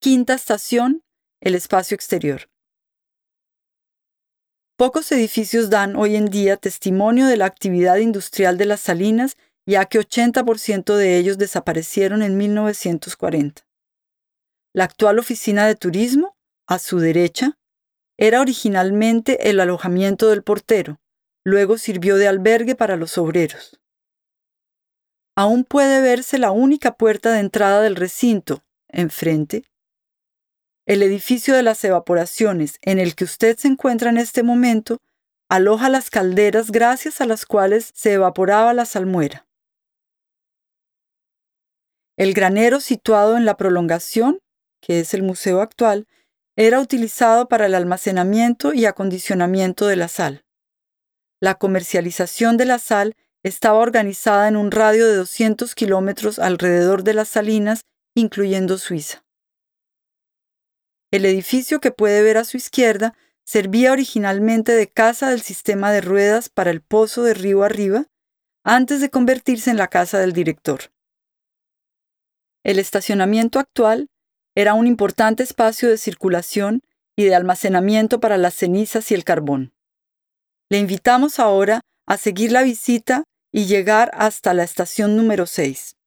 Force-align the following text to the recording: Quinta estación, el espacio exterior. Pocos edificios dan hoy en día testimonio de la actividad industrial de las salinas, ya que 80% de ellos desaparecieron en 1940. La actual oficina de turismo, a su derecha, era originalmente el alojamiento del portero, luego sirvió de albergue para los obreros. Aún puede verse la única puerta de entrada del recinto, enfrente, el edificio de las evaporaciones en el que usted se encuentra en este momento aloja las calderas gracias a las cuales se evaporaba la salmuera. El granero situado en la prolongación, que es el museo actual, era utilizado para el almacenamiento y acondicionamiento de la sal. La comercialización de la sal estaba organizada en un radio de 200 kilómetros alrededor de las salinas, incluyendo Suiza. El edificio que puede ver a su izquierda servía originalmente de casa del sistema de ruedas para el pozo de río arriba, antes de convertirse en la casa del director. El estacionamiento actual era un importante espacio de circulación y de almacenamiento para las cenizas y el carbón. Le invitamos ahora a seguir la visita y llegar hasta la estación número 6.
Quinta 0.00 0.34
estación, 0.34 1.02
el 1.40 1.56
espacio 1.56 1.96
exterior. 1.96 2.48
Pocos 4.76 5.10
edificios 5.10 5.70
dan 5.70 5.96
hoy 5.96 6.14
en 6.14 6.26
día 6.26 6.56
testimonio 6.56 7.26
de 7.26 7.36
la 7.36 7.46
actividad 7.46 7.96
industrial 7.96 8.58
de 8.58 8.66
las 8.66 8.78
salinas, 8.78 9.36
ya 9.66 9.86
que 9.86 9.98
80% 9.98 10.94
de 10.94 11.18
ellos 11.18 11.36
desaparecieron 11.36 12.22
en 12.22 12.36
1940. 12.36 13.66
La 14.72 14.84
actual 14.84 15.18
oficina 15.18 15.66
de 15.66 15.74
turismo, 15.74 16.36
a 16.68 16.78
su 16.78 17.00
derecha, 17.00 17.58
era 18.16 18.40
originalmente 18.40 19.50
el 19.50 19.58
alojamiento 19.58 20.28
del 20.28 20.44
portero, 20.44 21.00
luego 21.44 21.76
sirvió 21.76 22.18
de 22.18 22.28
albergue 22.28 22.76
para 22.76 22.94
los 22.94 23.18
obreros. 23.18 23.80
Aún 25.36 25.64
puede 25.64 26.00
verse 26.00 26.38
la 26.38 26.52
única 26.52 26.96
puerta 26.96 27.32
de 27.32 27.40
entrada 27.40 27.82
del 27.82 27.96
recinto, 27.96 28.62
enfrente, 28.86 29.64
el 30.88 31.02
edificio 31.02 31.54
de 31.54 31.62
las 31.62 31.84
evaporaciones 31.84 32.78
en 32.80 32.98
el 32.98 33.14
que 33.14 33.24
usted 33.24 33.58
se 33.58 33.68
encuentra 33.68 34.08
en 34.08 34.16
este 34.16 34.42
momento 34.42 35.02
aloja 35.50 35.90
las 35.90 36.08
calderas 36.08 36.70
gracias 36.70 37.20
a 37.20 37.26
las 37.26 37.44
cuales 37.44 37.92
se 37.94 38.14
evaporaba 38.14 38.72
la 38.72 38.86
salmuera. 38.86 39.46
El 42.16 42.32
granero 42.32 42.80
situado 42.80 43.36
en 43.36 43.44
la 43.44 43.58
prolongación, 43.58 44.40
que 44.80 45.00
es 45.00 45.12
el 45.12 45.22
museo 45.22 45.60
actual, 45.60 46.08
era 46.56 46.80
utilizado 46.80 47.48
para 47.48 47.66
el 47.66 47.74
almacenamiento 47.74 48.72
y 48.72 48.86
acondicionamiento 48.86 49.86
de 49.86 49.96
la 49.96 50.08
sal. 50.08 50.46
La 51.38 51.56
comercialización 51.56 52.56
de 52.56 52.64
la 52.64 52.78
sal 52.78 53.14
estaba 53.42 53.78
organizada 53.78 54.48
en 54.48 54.56
un 54.56 54.70
radio 54.70 55.06
de 55.06 55.16
200 55.16 55.74
kilómetros 55.74 56.38
alrededor 56.38 57.04
de 57.04 57.12
las 57.12 57.28
salinas, 57.28 57.84
incluyendo 58.14 58.78
Suiza. 58.78 59.27
El 61.10 61.24
edificio 61.24 61.80
que 61.80 61.90
puede 61.90 62.22
ver 62.22 62.36
a 62.36 62.44
su 62.44 62.56
izquierda 62.56 63.14
servía 63.44 63.92
originalmente 63.92 64.72
de 64.72 64.88
casa 64.88 65.30
del 65.30 65.40
sistema 65.40 65.90
de 65.90 66.02
ruedas 66.02 66.50
para 66.50 66.70
el 66.70 66.82
pozo 66.82 67.22
de 67.22 67.32
río 67.32 67.64
arriba, 67.64 68.06
antes 68.62 69.00
de 69.00 69.08
convertirse 69.08 69.70
en 69.70 69.78
la 69.78 69.88
casa 69.88 70.18
del 70.18 70.34
director. 70.34 70.92
El 72.62 72.78
estacionamiento 72.78 73.58
actual 73.58 74.08
era 74.54 74.74
un 74.74 74.86
importante 74.86 75.42
espacio 75.42 75.88
de 75.88 75.96
circulación 75.96 76.82
y 77.16 77.24
de 77.24 77.34
almacenamiento 77.34 78.20
para 78.20 78.36
las 78.36 78.54
cenizas 78.54 79.10
y 79.10 79.14
el 79.14 79.24
carbón. 79.24 79.72
Le 80.68 80.78
invitamos 80.78 81.38
ahora 81.38 81.80
a 82.06 82.18
seguir 82.18 82.52
la 82.52 82.62
visita 82.62 83.24
y 83.50 83.64
llegar 83.64 84.10
hasta 84.12 84.52
la 84.52 84.64
estación 84.64 85.16
número 85.16 85.46
6. 85.46 85.97